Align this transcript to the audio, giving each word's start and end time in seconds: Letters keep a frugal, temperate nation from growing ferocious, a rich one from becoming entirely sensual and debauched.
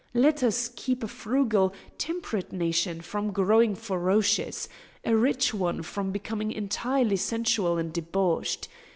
Letters 0.15 0.71
keep 0.75 1.03
a 1.03 1.07
frugal, 1.07 1.75
temperate 1.99 2.51
nation 2.51 3.01
from 3.01 3.29
growing 3.29 3.75
ferocious, 3.75 4.67
a 5.05 5.15
rich 5.15 5.53
one 5.53 5.83
from 5.83 6.09
becoming 6.11 6.51
entirely 6.51 7.17
sensual 7.17 7.77
and 7.77 7.93
debauched. 7.93 8.67